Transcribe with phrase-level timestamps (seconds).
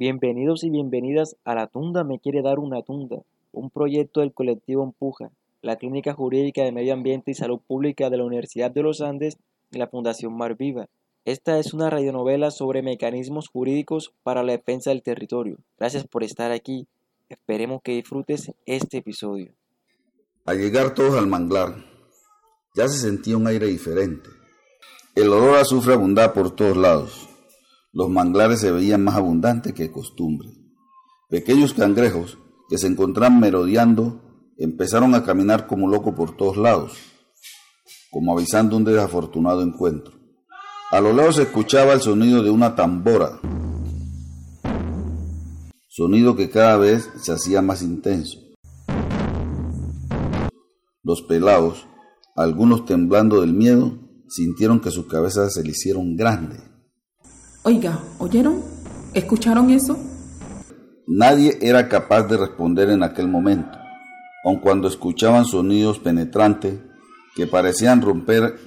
[0.00, 3.18] Bienvenidos y bienvenidas a La Tunda Me Quiere Dar una Tunda,
[3.52, 5.30] un proyecto del colectivo Empuja,
[5.60, 9.36] la Clínica Jurídica de Medio Ambiente y Salud Pública de la Universidad de los Andes
[9.70, 10.86] y la Fundación Mar Viva.
[11.26, 15.58] Esta es una radionovela sobre mecanismos jurídicos para la defensa del territorio.
[15.78, 16.86] Gracias por estar aquí.
[17.28, 19.52] Esperemos que disfrutes este episodio.
[20.46, 21.74] Al llegar todos al manglar,
[22.74, 24.30] ya se sentía un aire diferente.
[25.14, 27.29] El olor a azufre abundaba por todos lados.
[27.92, 30.48] Los manglares se veían más abundantes que costumbre.
[31.28, 32.38] Pequeños cangrejos
[32.68, 34.20] que se encontraban merodeando
[34.58, 36.92] empezaron a caminar como locos por todos lados,
[38.10, 40.12] como avisando un desafortunado encuentro.
[40.92, 43.40] A lo lejos se escuchaba el sonido de una tambora,
[45.88, 48.38] sonido que cada vez se hacía más intenso.
[51.02, 51.86] Los pelados,
[52.36, 56.69] algunos temblando del miedo, sintieron que sus cabezas se le hicieron grandes.
[57.62, 58.62] Oiga, ¿oyeron?
[59.12, 59.98] ¿Escucharon eso?
[61.06, 63.76] Nadie era capaz de responder en aquel momento,
[64.44, 66.78] aun cuando escuchaban sonidos penetrantes
[67.36, 68.58] que parecían romper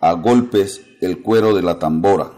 [0.00, 2.32] a golpes el cuero de la tambora.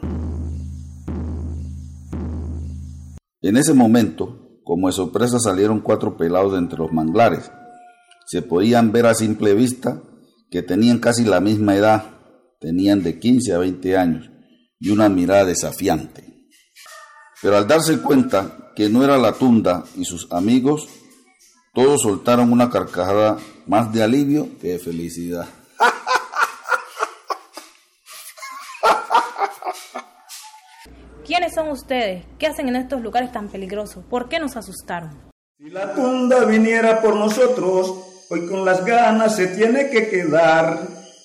[3.41, 7.50] En ese momento, como de sorpresa salieron cuatro pelados de entre los manglares.
[8.27, 10.02] Se podían ver a simple vista
[10.50, 12.05] que tenían casi la misma edad,
[12.61, 14.36] tenían de 15 a 20 años
[14.80, 16.24] y una mirada desafiante.
[17.41, 20.88] Pero al darse cuenta que no era la tunda y sus amigos,
[21.74, 25.46] todos soltaron una carcajada más de alivio que de felicidad.
[31.27, 32.24] ¿Quiénes son ustedes?
[32.38, 34.05] ¿Qué hacen en estos lugares tan peligrosos?
[34.05, 35.27] ¿Por qué nos asustaron?
[35.58, 37.94] Si la tunda viniera por nosotros,
[38.30, 40.78] hoy con las ganas se tiene que quedar.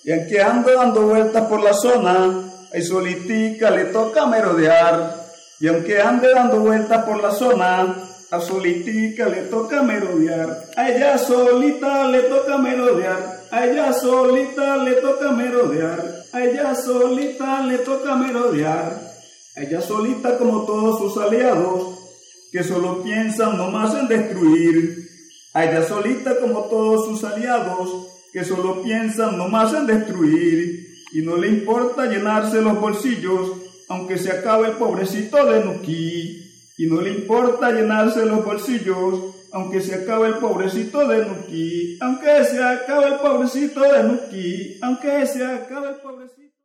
[0.03, 5.25] Y aunque ando dando vueltas por la zona, Ay, solitica le toca merodear.
[5.59, 7.95] Y aunque ande dando vueltas por la zona,
[8.31, 10.69] a solitica le toca merodear.
[10.77, 13.41] A ella solita le toca merodear.
[13.51, 16.23] A ella solita le toca merodear.
[16.31, 19.01] A ella solita le toca merodear.
[19.57, 21.99] A ella solita como todos sus aliados,
[22.53, 25.09] que solo piensan nomás en destruir.
[25.53, 31.35] A ella solita como todos sus aliados, que solo piensan nomás en destruir y no
[31.35, 33.51] le importa llenarse los bolsillos,
[33.89, 36.37] aunque se acabe el pobrecito de Nuki.
[36.77, 41.97] Y no le importa llenarse los bolsillos, aunque se acabe el pobrecito de Nuki.
[41.99, 44.79] Aunque se acabe el pobrecito de Nuki.
[44.81, 46.55] Aunque se acabe el pobrecito.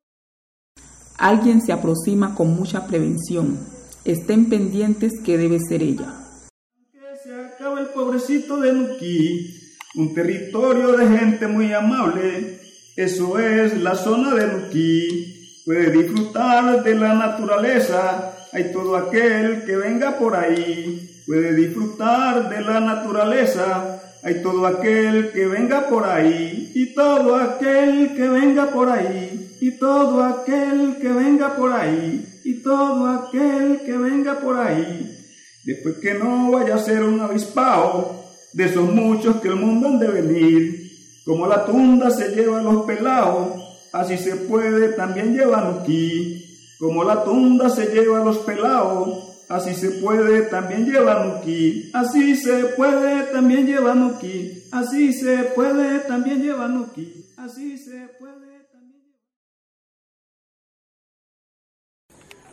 [1.19, 3.59] Alguien se aproxima con mucha prevención.
[4.05, 6.15] Estén pendientes que debe ser ella.
[6.15, 9.51] Aunque se acabe el pobrecito de Nuki.
[9.97, 12.66] Un territorio de gente muy amable
[12.97, 15.62] eso es la zona de Luquí.
[15.67, 18.33] Puede disfrutar de la naturaleza.
[18.55, 21.23] Hay todo aquel que venga por ahí.
[21.27, 24.01] Puede disfrutar de la naturaleza.
[24.23, 26.73] Hay todo aquel que venga por ahí.
[26.75, 29.56] Y todo aquel que venga por ahí.
[29.61, 32.27] Y todo aquel que venga por ahí.
[32.45, 35.19] Y todo aquel que venga por ahí.
[35.65, 38.25] Después que no vaya a ser un avispao
[38.55, 40.86] de esos muchos que el mundo han de venir
[41.26, 43.60] como la tunda se lleva a los pelados,
[43.92, 46.76] así se puede también llevar aquí.
[46.78, 51.91] Como la tunda se lleva a los pelados, así se puede también llevar aquí.
[51.92, 54.69] Así se puede también llevar aquí.
[54.70, 57.26] Así se puede también llevar aquí.
[57.38, 59.03] Así se puede también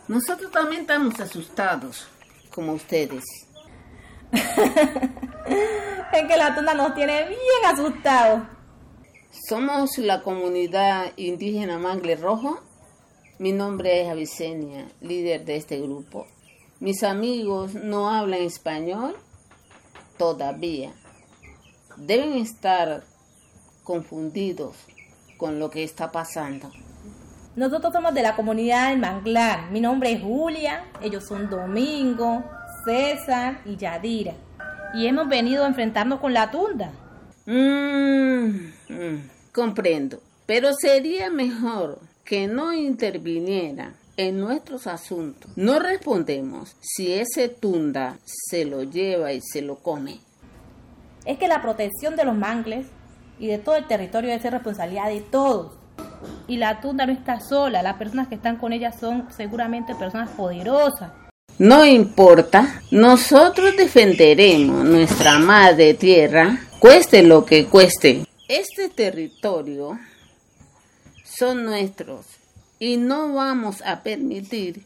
[0.08, 2.08] Nosotros también estamos asustados,
[2.50, 3.22] como ustedes.
[4.32, 8.53] es que la tunda nos tiene bien asustados.
[9.34, 12.60] Somos la comunidad indígena Mangle Rojo.
[13.40, 16.28] Mi nombre es Avicenia, líder de este grupo.
[16.78, 19.16] Mis amigos no hablan español
[20.18, 20.92] todavía.
[21.96, 23.02] Deben estar
[23.82, 24.76] confundidos
[25.36, 26.70] con lo que está pasando.
[27.56, 29.68] Nosotros somos de la comunidad del Manglar.
[29.72, 32.44] Mi nombre es Julia, ellos son Domingo,
[32.84, 34.34] César y Yadira.
[34.94, 36.92] Y hemos venido a enfrentarnos con la tunda.
[37.46, 45.50] Mm, mm, comprendo, pero sería mejor que no interviniera en nuestros asuntos.
[45.56, 50.20] No respondemos si ese tunda se lo lleva y se lo come.
[51.26, 52.86] Es que la protección de los mangles
[53.38, 55.76] y de todo el territorio es responsabilidad de todos.
[56.46, 60.30] Y la tunda no está sola, las personas que están con ella son seguramente personas
[60.30, 61.12] poderosas.
[61.58, 68.26] No importa, nosotros defenderemos nuestra madre tierra cueste lo que cueste.
[68.48, 69.98] Este territorio
[71.24, 72.26] son nuestros
[72.80, 74.82] y no vamos a permitir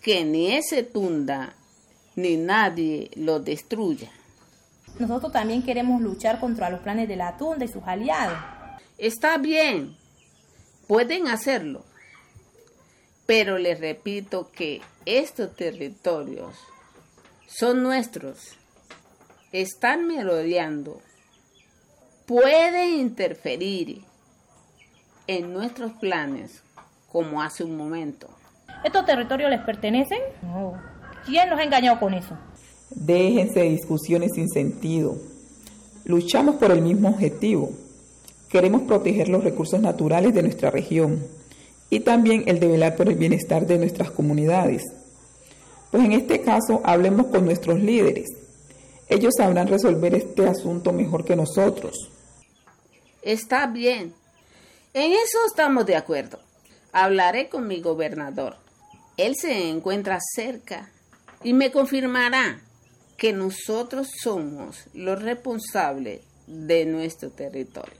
[0.00, 1.54] que ni ese tunda
[2.16, 4.10] ni nadie lo destruya.
[4.98, 8.38] Nosotros también queremos luchar contra los planes de la tunda y sus aliados.
[8.96, 9.96] Está bien,
[10.86, 11.84] pueden hacerlo,
[13.28, 16.54] pero les repito que estos territorios
[17.46, 18.56] son nuestros,
[19.52, 21.02] están merodeando,
[22.24, 24.00] pueden interferir
[25.26, 26.62] en nuestros planes
[27.12, 28.30] como hace un momento.
[28.82, 30.20] ¿Estos territorios les pertenecen?
[30.40, 30.80] No.
[31.26, 32.34] ¿Quién los ha engañado con eso?
[32.88, 35.18] Déjense de discusiones sin sentido.
[36.06, 37.72] Luchamos por el mismo objetivo.
[38.48, 41.36] Queremos proteger los recursos naturales de nuestra región
[41.90, 44.82] y también el de velar por el bienestar de nuestras comunidades.
[45.90, 48.28] Pues en este caso hablemos con nuestros líderes.
[49.08, 52.10] Ellos sabrán resolver este asunto mejor que nosotros.
[53.22, 54.14] Está bien.
[54.92, 56.38] En eso estamos de acuerdo.
[56.92, 58.56] Hablaré con mi gobernador.
[59.16, 60.90] Él se encuentra cerca
[61.42, 62.60] y me confirmará
[63.16, 67.94] que nosotros somos los responsables de nuestro territorio.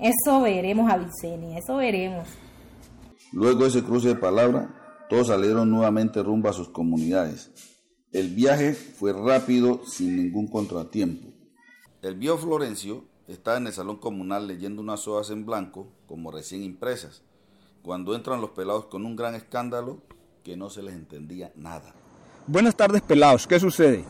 [0.00, 2.28] Eso veremos, Avicenia, eso veremos.
[3.32, 4.68] Luego de ese cruce de palabras,
[5.08, 7.50] todos salieron nuevamente rumbo a sus comunidades.
[8.12, 11.28] El viaje fue rápido, sin ningún contratiempo.
[12.02, 16.62] El viejo Florencio estaba en el salón comunal leyendo unas hojas en blanco, como recién
[16.62, 17.22] impresas,
[17.82, 20.02] cuando entran los pelados con un gran escándalo
[20.42, 21.94] que no se les entendía nada.
[22.46, 23.46] Buenas tardes, pelados.
[23.46, 24.04] ¿Qué sucede?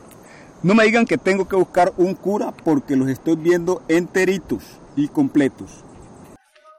[0.63, 5.09] No me digan que tengo que buscar un cura porque los estoy viendo enteritos y
[5.09, 5.85] completos.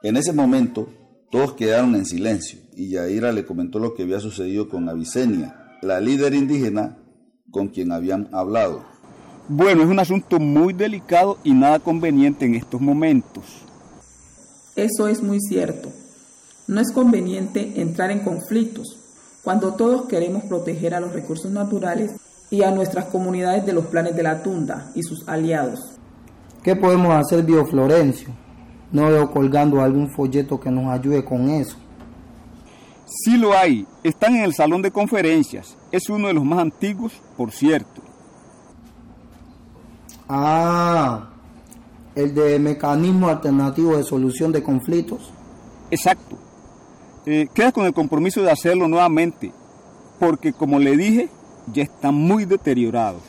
[0.02, 0.88] En ese momento,
[1.30, 6.00] todos quedaron en silencio y Yaira le comentó lo que había sucedido con Avicenia, la
[6.00, 6.98] líder indígena
[7.50, 8.84] con quien habían hablado.
[9.48, 13.44] Bueno, es un asunto muy delicado y nada conveniente en estos momentos.
[14.74, 15.90] Eso es muy cierto.
[16.66, 18.98] No es conveniente entrar en conflictos
[19.42, 22.12] cuando todos queremos proteger a los recursos naturales
[22.50, 25.95] y a nuestras comunidades de los planes de la tunda y sus aliados.
[26.66, 28.30] ¿Qué podemos hacer, Bioflorencio?
[28.90, 31.76] No veo colgando algún folleto que nos ayude con eso.
[33.06, 33.86] Sí lo hay.
[34.02, 35.76] Están en el salón de conferencias.
[35.92, 38.02] Es uno de los más antiguos, por cierto.
[40.28, 41.28] Ah,
[42.16, 45.30] el de mecanismo alternativo de solución de conflictos.
[45.92, 46.36] Exacto.
[47.26, 49.52] Eh, queda con el compromiso de hacerlo nuevamente,
[50.18, 51.28] porque como le dije,
[51.72, 53.22] ya están muy deteriorados.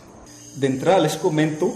[0.55, 1.71] De entrada les comento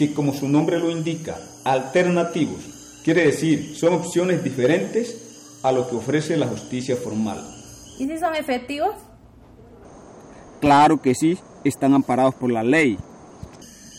[0.00, 5.96] que como su nombre lo indica, alternativos, quiere decir, son opciones diferentes a lo que
[5.96, 7.38] ofrece la justicia formal.
[7.98, 8.94] ¿Y si son efectivos?
[10.58, 12.96] Claro que sí, están amparados por la ley.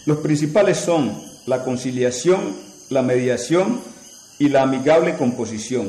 [0.07, 1.15] Los principales son
[1.45, 2.39] la conciliación,
[2.89, 3.79] la mediación
[4.39, 5.87] y la amigable composición.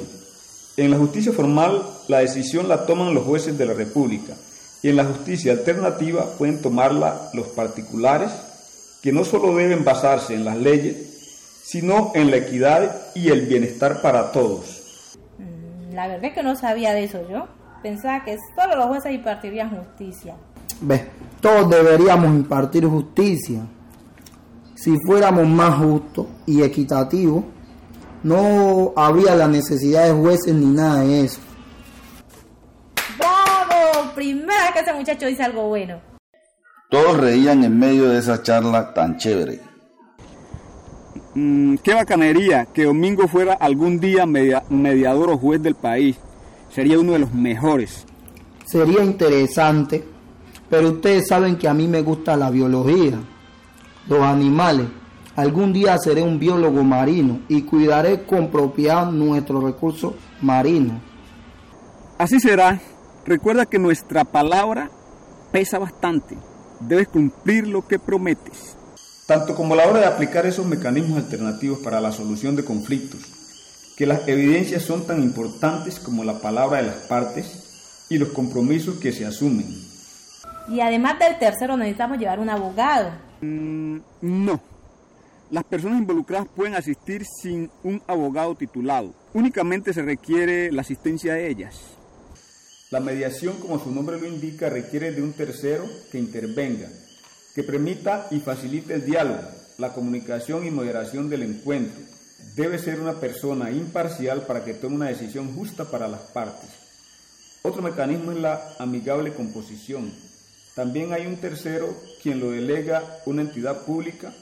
[0.77, 4.35] En la justicia formal, la decisión la toman los jueces de la República
[4.83, 8.31] y en la justicia alternativa pueden tomarla los particulares
[9.03, 14.01] que no solo deben basarse en las leyes, sino en la equidad y el bienestar
[14.01, 15.17] para todos.
[15.39, 17.49] Mm, la verdad es que no sabía de eso yo.
[17.83, 20.37] Pensaba que solo los jueces impartirían justicia.
[20.81, 21.05] Ve,
[21.41, 23.63] todos deberíamos impartir justicia.
[24.77, 27.45] Si fuéramos más justos y equitativos,
[28.23, 31.41] no habría la necesidad de jueces ni nada de eso.
[33.19, 34.13] ¡Bravo!
[34.15, 36.12] Primera que ese muchacho dice algo bueno.
[36.93, 39.61] Todos reían en medio de esa charla tan chévere.
[41.35, 46.19] Mm, qué bacanería que Domingo fuera algún día mediador o juez del país.
[46.69, 48.05] Sería uno de los mejores.
[48.67, 50.05] Sería interesante,
[50.69, 53.19] pero ustedes saben que a mí me gusta la biología,
[54.07, 54.89] los animales.
[55.35, 60.13] Algún día seré un biólogo marino y cuidaré con propiedad nuestros recursos
[60.43, 61.01] marinos.
[62.19, 62.83] Así será.
[63.25, 64.91] Recuerda que nuestra palabra
[65.53, 66.37] pesa bastante
[66.89, 68.77] debes cumplir lo que prometes.
[69.27, 73.21] Tanto como a la hora de aplicar esos mecanismos alternativos para la solución de conflictos,
[73.97, 78.97] que las evidencias son tan importantes como la palabra de las partes y los compromisos
[78.97, 79.67] que se asumen.
[80.69, 83.11] Y además del tercero necesitamos llevar un abogado.
[83.41, 84.61] Mm, no.
[85.51, 89.13] Las personas involucradas pueden asistir sin un abogado titulado.
[89.35, 91.99] Únicamente se requiere la asistencia de ellas.
[92.93, 96.91] La mediación, como su nombre lo indica, requiere de un tercero que intervenga,
[97.55, 102.03] que permita y facilite el diálogo, la comunicación y moderación del encuentro.
[102.55, 106.69] Debe ser una persona imparcial para que tome una decisión justa para las partes.
[107.63, 110.13] Otro mecanismo es la amigable composición.
[110.75, 114.35] También hay un tercero quien lo delega una entidad pública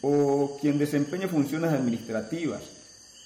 [0.00, 2.62] o quien desempeña funciones administrativas.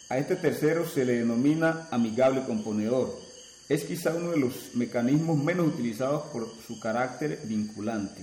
[0.09, 3.28] A este tercero se le denomina amigable componedor
[3.69, 8.23] es quizá uno de los mecanismos menos utilizados por su carácter vinculante.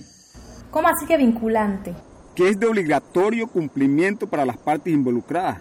[0.70, 1.94] ¿Cómo así que vinculante?
[2.34, 5.60] Que es de obligatorio cumplimiento para las partes involucradas.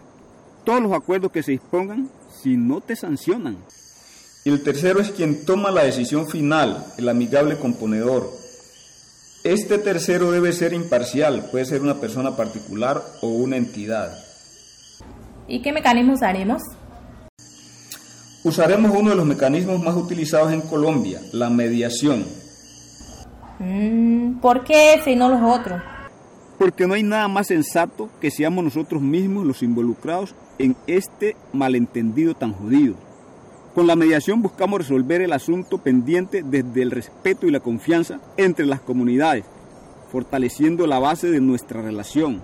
[0.64, 2.10] Todos los acuerdos que se dispongan,
[2.42, 3.58] si no te sancionan.
[4.44, 8.30] Y el tercero es quien toma la decisión final, el amigable componedor.
[9.44, 14.18] Este tercero debe ser imparcial, puede ser una persona particular o una entidad.
[15.48, 16.64] ¿Y qué mecanismos haremos?
[18.46, 22.24] Usaremos uno de los mecanismos más utilizados en Colombia, la mediación.
[23.58, 25.82] Mm, ¿Por qué ese y no los otros?
[26.60, 32.36] Porque no hay nada más sensato que seamos nosotros mismos los involucrados en este malentendido
[32.36, 32.94] tan jodido.
[33.74, 38.68] Con la mediación buscamos resolver el asunto pendiente desde el respeto y la confianza entre
[38.68, 39.44] las comunidades,
[40.12, 42.44] fortaleciendo la base de nuestra relación.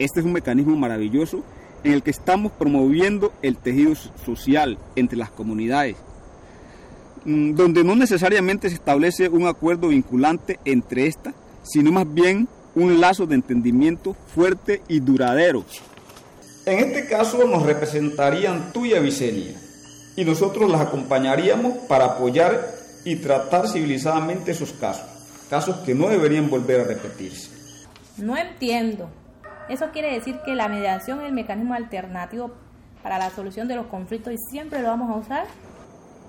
[0.00, 1.44] Este es un mecanismo maravilloso
[1.84, 5.96] en el que estamos promoviendo el tejido social entre las comunidades,
[7.24, 13.00] mm, donde no necesariamente se establece un acuerdo vinculante entre estas, sino más bien un
[13.00, 15.64] lazo de entendimiento fuerte y duradero.
[16.64, 19.54] En este caso nos representarían tú y Avicenia,
[20.16, 22.70] y nosotros las acompañaríamos para apoyar
[23.04, 25.06] y tratar civilizadamente esos casos,
[25.50, 27.50] casos que no deberían volver a repetirse.
[28.18, 29.08] No entiendo.
[29.72, 32.50] Eso quiere decir que la mediación es el mecanismo alternativo
[33.02, 35.46] para la solución de los conflictos y siempre lo vamos a usar.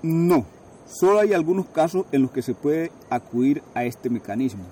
[0.02, 0.46] No,
[0.86, 4.64] solo hay algunos casos en los que se puede acudir a este mecanismo.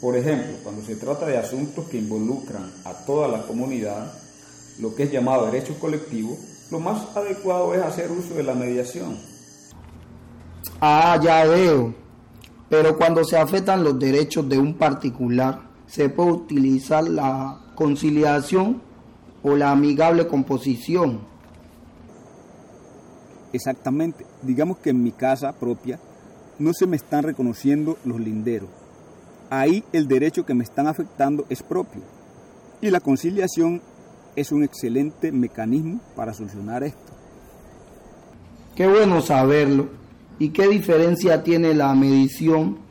[0.00, 4.12] Por ejemplo, cuando se trata de asuntos que involucran a toda la comunidad,
[4.80, 6.36] lo que es llamado derecho colectivo,
[6.72, 9.16] lo más adecuado es hacer uso de la mediación.
[10.80, 11.94] Ah, ya veo.
[12.68, 18.82] Pero cuando se afectan los derechos de un particular, se puede utilizar la conciliación
[19.44, 21.20] o la amigable composición.
[23.52, 24.26] Exactamente.
[24.42, 26.00] Digamos que en mi casa propia
[26.58, 28.70] no se me están reconociendo los linderos.
[29.50, 32.02] Ahí el derecho que me están afectando es propio.
[32.80, 33.80] Y la conciliación
[34.34, 37.12] es un excelente mecanismo para solucionar esto.
[38.74, 39.90] Qué bueno saberlo.
[40.40, 42.83] ¿Y qué diferencia tiene la medición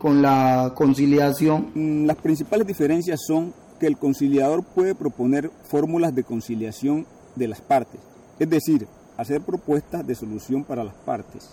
[0.00, 2.06] con la conciliación?
[2.06, 8.00] Las principales diferencias son que el conciliador puede proponer fórmulas de conciliación de las partes,
[8.38, 8.86] es decir,
[9.18, 11.50] hacer propuestas de solución para las partes.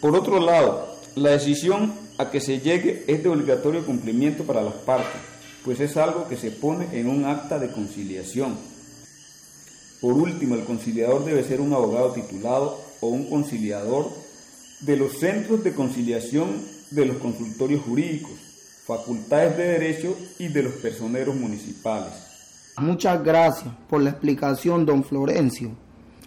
[0.00, 4.74] Por otro lado, la decisión a que se llegue es de obligatorio cumplimiento para las
[4.74, 5.20] partes,
[5.62, 8.56] pues es algo que se pone en un acta de conciliación.
[10.00, 14.10] Por último, el conciliador debe ser un abogado titulado o un conciliador
[14.80, 18.32] de los centros de conciliación de los consultorios jurídicos,
[18.86, 22.12] facultades de derecho y de los personeros municipales.
[22.78, 25.70] Muchas gracias por la explicación, don Florencio.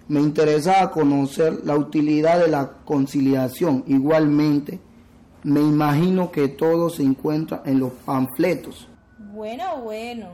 [0.07, 3.83] Me interesaba conocer la utilidad de la conciliación.
[3.87, 4.79] Igualmente,
[5.43, 8.87] me imagino que todo se encuentra en los panfletos.
[9.33, 10.29] Bueno, bueno.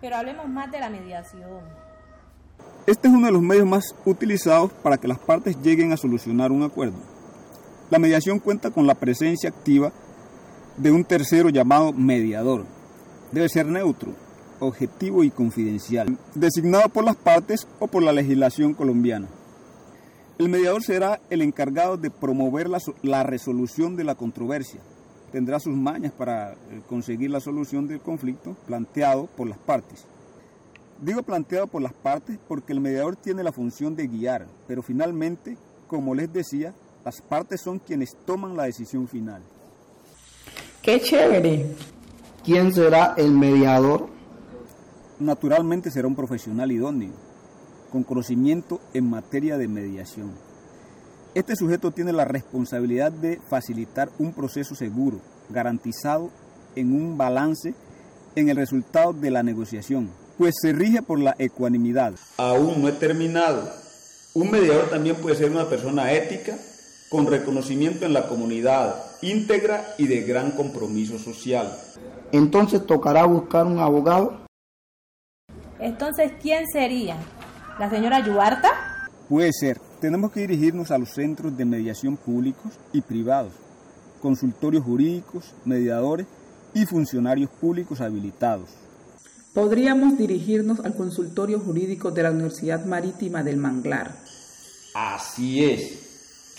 [0.00, 1.60] Pero hablemos más de la mediación.
[2.86, 6.50] Este es uno de los medios más utilizados para que las partes lleguen a solucionar
[6.52, 7.09] un acuerdo.
[7.90, 9.92] La mediación cuenta con la presencia activa
[10.76, 12.64] de un tercero llamado mediador.
[13.32, 14.12] Debe ser neutro,
[14.60, 19.28] objetivo y confidencial, designado por las partes o por la legislación colombiana.
[20.38, 24.80] El mediador será el encargado de promover la, so- la resolución de la controversia.
[25.32, 26.56] Tendrá sus mañas para eh,
[26.88, 30.06] conseguir la solución del conflicto planteado por las partes.
[31.00, 35.56] Digo planteado por las partes porque el mediador tiene la función de guiar, pero finalmente,
[35.86, 39.42] como les decía, las partes son quienes toman la decisión final.
[40.82, 41.74] ¡Qué chévere!
[42.44, 44.08] ¿Quién será el mediador?
[45.18, 47.12] Naturalmente será un profesional idóneo,
[47.92, 50.32] con conocimiento en materia de mediación.
[51.34, 56.30] Este sujeto tiene la responsabilidad de facilitar un proceso seguro, garantizado
[56.74, 57.74] en un balance
[58.34, 62.14] en el resultado de la negociación, pues se rige por la ecuanimidad.
[62.38, 63.68] Aún no he terminado.
[64.32, 66.56] Un mediador también puede ser una persona ética,
[67.10, 71.76] con reconocimiento en la comunidad, íntegra y de gran compromiso social.
[72.30, 74.46] Entonces tocará buscar un abogado.
[75.80, 77.16] Entonces, ¿quién sería?
[77.80, 79.08] ¿La señora Yuarta?
[79.28, 83.52] Puede ser, tenemos que dirigirnos a los centros de mediación públicos y privados,
[84.22, 86.26] consultorios jurídicos, mediadores
[86.74, 88.70] y funcionarios públicos habilitados.
[89.52, 94.14] Podríamos dirigirnos al consultorio jurídico de la Universidad Marítima del Manglar.
[94.94, 96.09] Así es.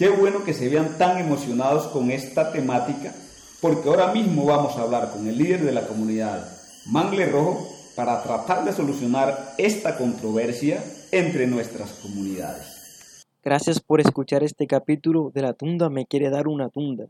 [0.02, 3.14] Qué bueno que se vean tan emocionados con esta temática,
[3.62, 6.44] porque ahora mismo vamos a hablar con el líder de la comunidad,
[6.88, 13.28] Mangle Rojo, para tratar de solucionar esta controversia entre nuestras comunidades.
[13.44, 17.06] Gracias por escuchar este capítulo de La Tunda me quiere dar una tunda.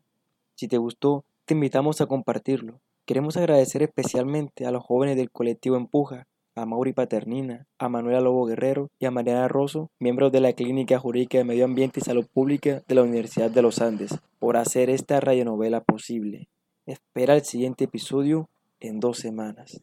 [0.55, 2.81] Si te gustó, te invitamos a compartirlo.
[3.05, 8.45] Queremos agradecer especialmente a los jóvenes del colectivo Empuja, a Mauri Paternina, a Manuela Lobo
[8.45, 12.27] Guerrero y a Mariana Rosso, miembros de la Clínica Jurídica de Medio Ambiente y Salud
[12.31, 16.47] Pública de la Universidad de los Andes, por hacer esta radionovela posible.
[16.85, 19.81] Espera el siguiente episodio en dos semanas.